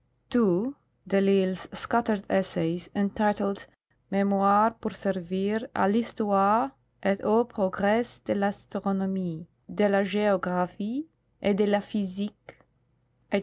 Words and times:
De 0.31 0.73
I'Isle's 1.19 1.67
scattered 1.77 2.25
essays, 2.27 2.89
entitled" 2.95 3.67
Memoires 4.11 4.73
pour 4.81 4.93
servir 4.93 5.67
a 5.75 5.87
I'histoire 5.87 6.71
et 7.03 7.23
au 7.23 7.45
progres 7.45 8.19
de 8.25 8.33
I'Astronomie, 8.33 9.45
de 9.69 9.85
la 9.87 10.03
Geographic, 10.03 11.05
et 11.39 11.53
de 11.53 11.65
la 11.67 11.81
Physique, 11.81 12.57
etc. 13.31 13.39